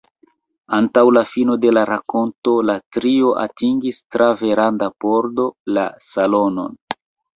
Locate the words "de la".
1.65-1.83